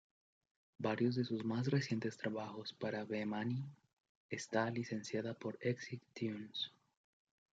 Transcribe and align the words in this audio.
Varios 0.79 1.13
de 1.13 1.23
sus 1.25 1.45
más 1.45 1.67
recientes 1.67 2.17
trabajos 2.17 2.73
para 2.73 3.05
Bemani 3.05 3.63
está 4.31 4.71
licenciada 4.71 5.35
por 5.35 5.59
"Exit 5.61 6.01
Tunes". 6.19 6.71